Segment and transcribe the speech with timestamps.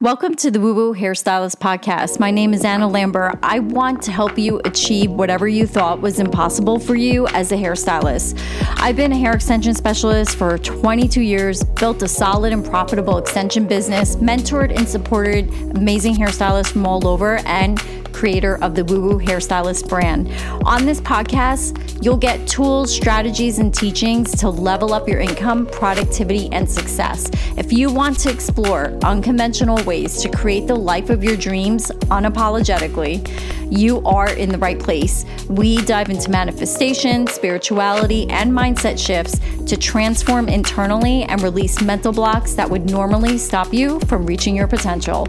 [0.00, 2.20] Welcome to the Woo Woo Hairstylist Podcast.
[2.20, 3.36] My name is Anna Lambert.
[3.42, 7.56] I want to help you achieve whatever you thought was impossible for you as a
[7.56, 8.40] hairstylist.
[8.80, 13.66] I've been a hair extension specialist for 22 years, built a solid and profitable extension
[13.66, 17.82] business, mentored and supported amazing hairstylists from all over, and
[18.12, 20.30] creator of the Woo Woo Hairstylist brand.
[20.64, 26.48] On this podcast, you'll get tools, strategies, and teachings to level up your income, productivity,
[26.52, 27.30] and success.
[27.56, 33.26] If you want to explore unconventional ways to create the life of your dreams unapologetically,
[33.70, 35.24] you are in the right place.
[35.48, 42.54] We dive into manifestation, spirituality, and mindset shifts to transform internally and release mental blocks
[42.54, 45.28] that would normally stop you from reaching your potential.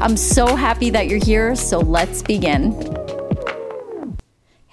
[0.00, 2.97] I'm so happy that you're here, so let's begin.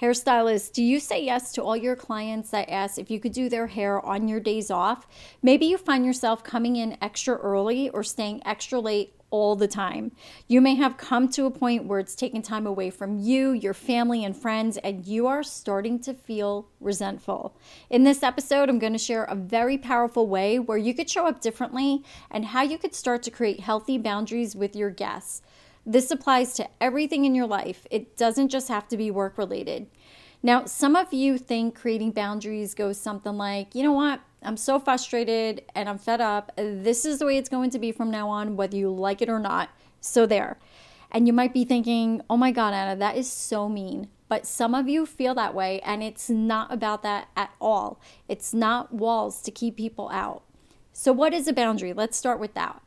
[0.00, 3.48] Hairstylist, do you say yes to all your clients that ask if you could do
[3.48, 5.06] their hair on your days off?
[5.42, 10.12] Maybe you find yourself coming in extra early or staying extra late all the time.
[10.48, 13.72] You may have come to a point where it's taken time away from you, your
[13.72, 17.56] family, and friends, and you are starting to feel resentful.
[17.88, 21.26] In this episode, I'm going to share a very powerful way where you could show
[21.26, 25.40] up differently and how you could start to create healthy boundaries with your guests.
[25.88, 29.86] This applies to everything in your life, it doesn't just have to be work related.
[30.42, 34.20] Now, some of you think creating boundaries goes something like, you know what?
[34.42, 36.52] I'm so frustrated and I'm fed up.
[36.56, 39.28] This is the way it's going to be from now on, whether you like it
[39.28, 39.70] or not.
[40.00, 40.58] So, there.
[41.10, 44.08] And you might be thinking, oh my God, Anna, that is so mean.
[44.28, 48.00] But some of you feel that way, and it's not about that at all.
[48.28, 50.42] It's not walls to keep people out.
[50.92, 51.92] So, what is a boundary?
[51.92, 52.82] Let's start with that.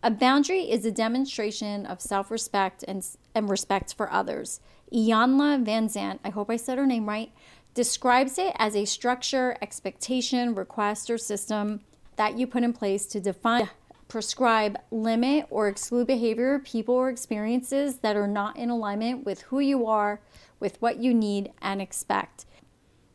[0.00, 3.04] A boundary is a demonstration of self respect and,
[3.34, 4.60] and respect for others.
[4.92, 7.32] Iyanla Vanzant, I hope I said her name right,
[7.74, 11.80] describes it as a structure, expectation, request, or system
[12.14, 13.68] that you put in place to define,
[14.06, 19.58] prescribe, limit, or exclude behavior, people, or experiences that are not in alignment with who
[19.58, 20.20] you are,
[20.60, 22.46] with what you need and expect.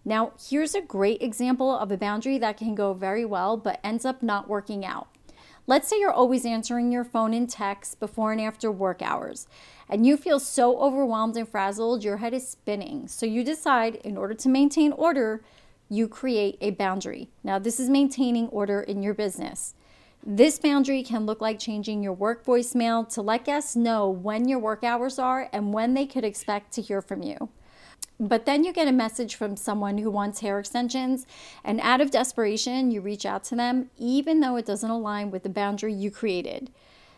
[0.04, 4.04] Now, here's a great example of a boundary that can go very well but ends
[4.04, 5.08] up not working out.
[5.66, 9.48] Let's say you're always answering your phone and text before and after work hours,
[9.88, 13.08] and you feel so overwhelmed and frazzled, your head is spinning.
[13.08, 15.42] So you decide, in order to maintain order,
[15.88, 17.30] you create a boundary.
[17.46, 19.74] Now, this is maintaining order in your business.
[20.26, 24.60] This boundary can look like changing your work voicemail to let guests know when your
[24.60, 27.50] work hours are and when they could expect to hear from you.
[28.20, 31.26] But then you get a message from someone who wants hair extensions,
[31.64, 35.44] and out of desperation, you reach out to them, even though it doesn't align with
[35.44, 36.70] the boundary you created.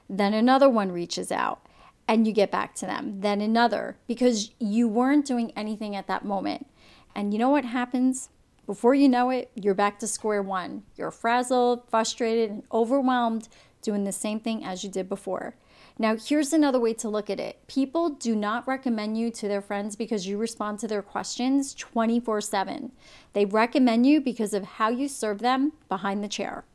[0.09, 1.65] Then another one reaches out,
[2.07, 3.21] and you get back to them.
[3.21, 6.67] Then another, because you weren't doing anything at that moment.
[7.13, 8.29] And you know what happens?
[8.65, 10.83] Before you know it, you're back to square one.
[10.95, 13.47] You're frazzled, frustrated, and overwhelmed,
[13.81, 15.55] doing the same thing as you did before.
[15.97, 19.61] Now, here's another way to look at it people do not recommend you to their
[19.61, 22.91] friends because you respond to their questions 24 7.
[23.33, 26.65] They recommend you because of how you serve them behind the chair.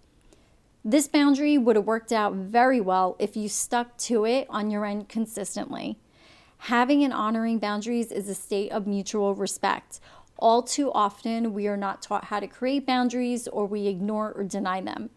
[0.82, 4.86] This boundary would have worked out very well if you stuck to it on your
[4.86, 5.98] end consistently.
[6.64, 10.00] Having and honoring boundaries is a state of mutual respect.
[10.38, 14.44] All too often, we are not taught how to create boundaries or we ignore or
[14.44, 15.10] deny them.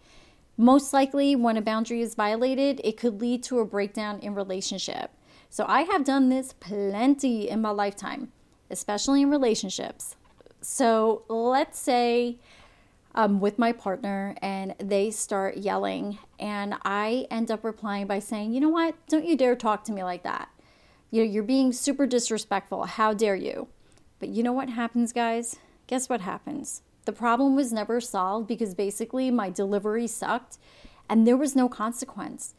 [0.57, 5.11] Most likely, when a boundary is violated, it could lead to a breakdown in relationship.
[5.49, 8.31] So, I have done this plenty in my lifetime,
[8.69, 10.15] especially in relationships.
[10.61, 12.37] So, let's say
[13.15, 18.53] I'm with my partner and they start yelling, and I end up replying by saying,
[18.53, 18.95] You know what?
[19.07, 20.49] Don't you dare talk to me like that.
[21.09, 22.85] You know, you're being super disrespectful.
[22.85, 23.67] How dare you?
[24.19, 25.57] But you know what happens, guys?
[25.87, 26.81] Guess what happens?
[27.05, 30.57] The problem was never solved because basically my delivery sucked
[31.09, 32.55] and there was no consequence.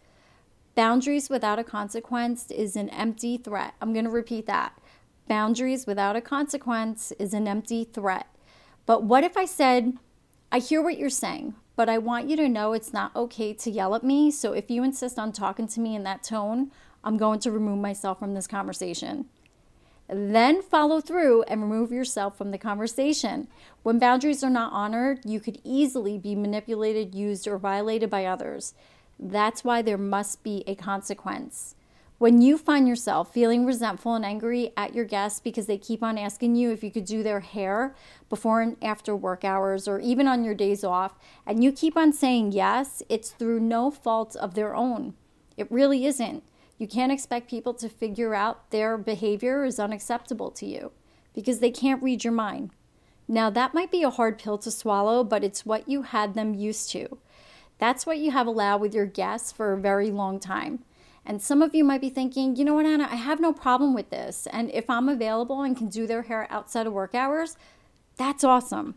[0.74, 3.74] Boundaries without a consequence is an empty threat.
[3.80, 4.78] I'm going to repeat that.
[5.28, 8.26] Boundaries without a consequence is an empty threat.
[8.84, 9.94] But what if I said,
[10.52, 13.70] I hear what you're saying, but I want you to know it's not okay to
[13.70, 14.30] yell at me.
[14.30, 16.70] So if you insist on talking to me in that tone,
[17.02, 19.26] I'm going to remove myself from this conversation.
[20.16, 23.48] Then follow through and remove yourself from the conversation.
[23.82, 28.74] When boundaries are not honored, you could easily be manipulated, used, or violated by others.
[29.18, 31.74] That's why there must be a consequence.
[32.18, 36.16] When you find yourself feeling resentful and angry at your guests because they keep on
[36.16, 37.96] asking you if you could do their hair
[38.28, 42.12] before and after work hours or even on your days off, and you keep on
[42.12, 45.14] saying yes, it's through no fault of their own.
[45.56, 46.44] It really isn't.
[46.78, 50.92] You can't expect people to figure out their behavior is unacceptable to you
[51.34, 52.70] because they can't read your mind.
[53.26, 56.54] Now, that might be a hard pill to swallow, but it's what you had them
[56.54, 57.18] used to.
[57.78, 60.84] That's what you have allowed with your guests for a very long time.
[61.26, 63.94] And some of you might be thinking, you know what, Anna, I have no problem
[63.94, 64.46] with this.
[64.52, 67.56] And if I'm available and can do their hair outside of work hours,
[68.16, 68.94] that's awesome.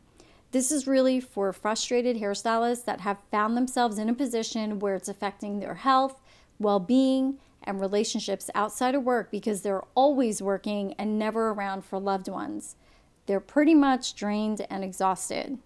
[0.51, 5.09] This is really for frustrated hairstylists that have found themselves in a position where it's
[5.09, 6.21] affecting their health,
[6.59, 11.99] well being, and relationships outside of work because they're always working and never around for
[11.99, 12.77] loved ones.
[13.25, 15.59] They're pretty much drained and exhausted.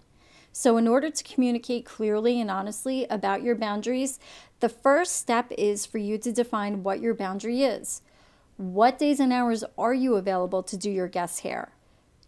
[0.51, 4.19] So, in order to communicate clearly and honestly about your boundaries,
[4.59, 8.01] the first step is for you to define what your boundary is.
[8.57, 11.71] What days and hours are you available to do your guest hair?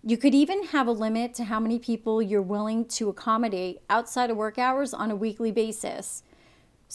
[0.06, 4.30] You could even have a limit to how many people you're willing to accommodate outside
[4.30, 6.24] of work hours on a weekly basis.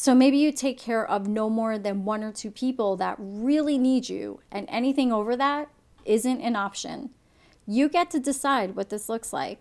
[0.00, 3.78] So maybe you take care of no more than one or two people that really
[3.78, 5.70] need you, and anything over that
[6.04, 7.10] isn't an option.
[7.66, 9.58] You get to decide what this looks like.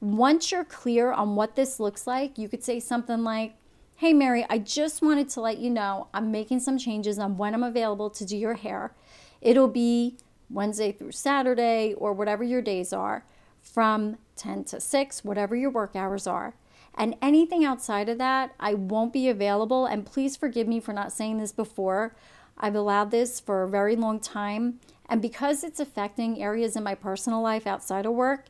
[0.00, 3.54] Once you're clear on what this looks like, you could say something like,
[3.96, 7.52] Hey, Mary, I just wanted to let you know I'm making some changes on when
[7.52, 8.94] I'm available to do your hair.
[9.40, 13.24] It'll be Wednesday through Saturday, or whatever your days are,
[13.60, 16.54] from 10 to 6, whatever your work hours are.
[16.94, 19.86] And anything outside of that, I won't be available.
[19.86, 22.14] And please forgive me for not saying this before.
[22.58, 24.80] I've allowed this for a very long time.
[25.08, 28.46] And because it's affecting areas in my personal life outside of work,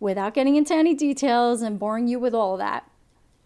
[0.00, 2.90] without getting into any details and boring you with all that,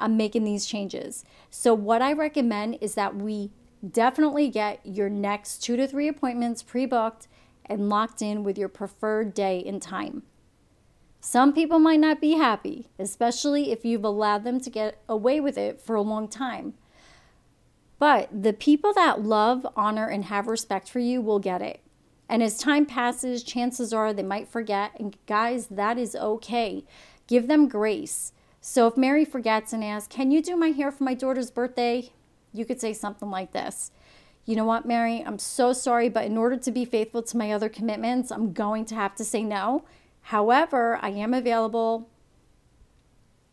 [0.00, 1.24] I'm making these changes.
[1.50, 3.50] So, what I recommend is that we
[3.88, 7.28] definitely get your next two to three appointments pre booked
[7.66, 10.22] and locked in with your preferred day and time.
[11.20, 15.58] Some people might not be happy, especially if you've allowed them to get away with
[15.58, 16.74] it for a long time.
[17.98, 21.80] But the people that love, honor, and have respect for you will get it.
[22.28, 24.92] And as time passes, chances are they might forget.
[24.98, 26.84] And guys, that is okay.
[27.26, 28.32] Give them grace.
[28.60, 32.12] So if Mary forgets and asks, Can you do my hair for my daughter's birthday?
[32.52, 33.90] You could say something like this
[34.48, 37.52] you know what, Mary, I'm so sorry, but in order to be faithful to my
[37.52, 39.84] other commitments, I'm going to have to say no.
[40.28, 42.10] However, I am available.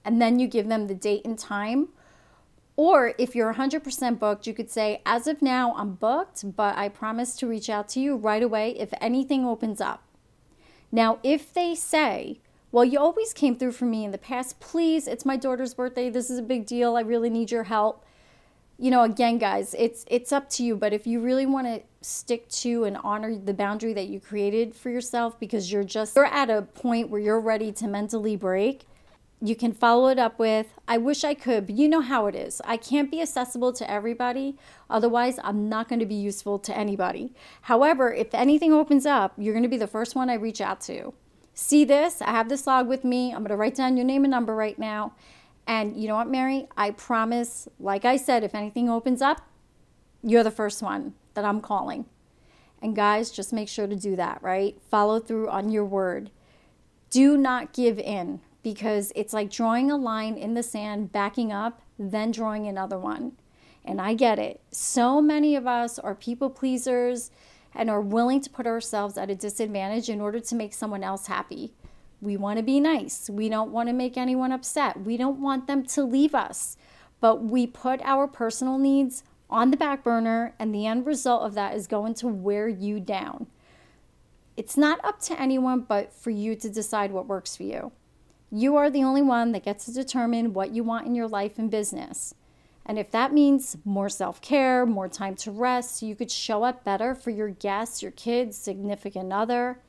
[0.03, 1.87] And then you give them the date and time.
[2.75, 6.89] Or if you're 100% booked, you could say, as of now, I'm booked, but I
[6.89, 10.03] promise to reach out to you right away if anything opens up.
[10.91, 12.41] Now, if they say,
[12.73, 16.09] well, you always came through for me in the past, please, it's my daughter's birthday.
[16.09, 16.97] This is a big deal.
[16.97, 18.04] I really need your help
[18.77, 21.81] you know again guys it's it's up to you but if you really want to
[22.01, 26.25] stick to and honor the boundary that you created for yourself because you're just you're
[26.25, 28.85] at a point where you're ready to mentally break
[29.41, 32.35] you can follow it up with i wish i could but you know how it
[32.35, 32.61] is.
[32.65, 34.57] I can't be accessible to everybody.
[34.89, 37.33] Otherwise i'm not going to be useful to anybody.
[37.63, 40.81] However if anything opens up you're going to be the first one i reach out
[40.81, 41.13] to.
[41.53, 42.21] See this?
[42.21, 43.31] I have this log with me.
[43.31, 45.13] I'm going to write down your name and number right now
[45.67, 46.67] and you know what, Mary?
[46.77, 49.41] I promise, like I said, if anything opens up,
[50.21, 52.05] you're the first one that I'm calling.
[52.81, 54.79] And guys, just make sure to do that, right?
[54.89, 56.29] Follow through on your word.
[57.09, 61.81] Do not give in because it's like drawing a line in the sand, backing up,
[61.97, 63.33] then drawing another one.
[63.83, 64.61] And I get it.
[64.71, 67.31] So many of us are people pleasers
[67.73, 71.27] and are willing to put ourselves at a disadvantage in order to make someone else
[71.27, 71.73] happy.
[72.25, 73.29] We want to be nice.
[73.29, 75.01] We don't want to make anyone upset.
[75.01, 76.75] We don't want them to leave us.
[77.21, 81.53] But we put our personal needs on the back burner, and the end result of
[81.53, 83.47] that is going to wear you down.
[84.57, 87.91] It's not up to anyone but for you to decide what works for you.
[88.51, 91.59] You are the only one that gets to determine what you want in your life
[91.59, 92.33] and business.
[92.85, 96.63] And if that means more self care, more time to rest, so you could show
[96.63, 99.79] up better for your guests, your kids, significant other,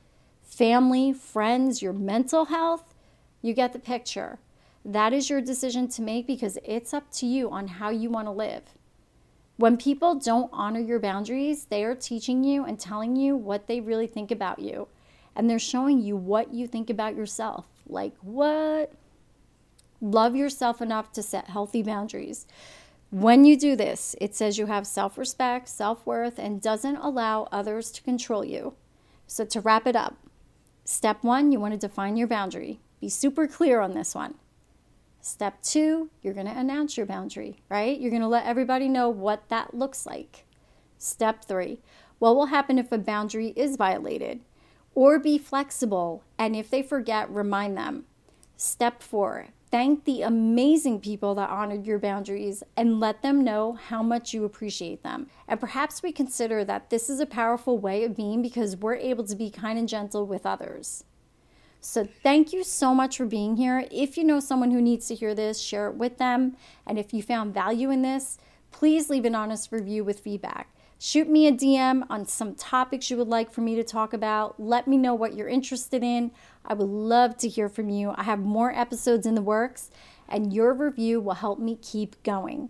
[0.47, 2.95] family, friends, your mental health,
[3.41, 4.39] you get the picture.
[4.83, 8.27] That is your decision to make because it's up to you on how you want
[8.27, 8.63] to live.
[9.57, 13.81] When people don't honor your boundaries, they are teaching you and telling you what they
[13.81, 14.87] really think about you.
[15.35, 17.65] And they're showing you what you think about yourself.
[17.87, 18.91] Like, what?
[19.99, 22.45] Love yourself enough to set healthy boundaries.
[23.09, 27.47] When you do this, it says you have self respect, self worth, and doesn't allow
[27.51, 28.73] others to control you.
[29.25, 30.17] So, to wrap it up,
[30.89, 32.79] Step one, you want to define your boundary.
[33.01, 34.35] Be super clear on this one.
[35.19, 37.99] Step two, you're going to announce your boundary, right?
[37.99, 40.45] You're going to let everybody know what that looks like.
[40.97, 41.79] Step three,
[42.19, 44.39] what will happen if a boundary is violated?
[44.95, 48.05] Or be flexible, and if they forget, remind them.
[48.55, 54.01] Step four, Thank the amazing people that honored your boundaries and let them know how
[54.01, 55.27] much you appreciate them.
[55.45, 59.25] And perhaps we consider that this is a powerful way of being because we're able
[59.25, 61.03] to be kind and gentle with others.
[61.81, 63.85] So, thank you so much for being here.
[63.91, 66.55] If you know someone who needs to hear this, share it with them.
[66.85, 68.37] And if you found value in this,
[68.71, 70.73] please leave an honest review with feedback.
[70.99, 74.59] Shoot me a DM on some topics you would like for me to talk about.
[74.59, 76.31] Let me know what you're interested in.
[76.65, 78.15] I would love to hear from you.
[78.15, 79.91] I have more episodes in the works,
[80.27, 82.69] and your review will help me keep going.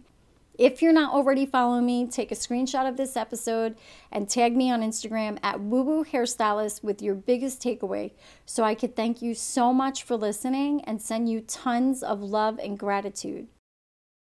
[0.57, 3.77] If you're not already following me, take a screenshot of this episode
[4.11, 8.11] and tag me on Instagram at Woo Hairstylist with your biggest takeaway
[8.45, 12.59] so I could thank you so much for listening and send you tons of love
[12.59, 13.47] and gratitude.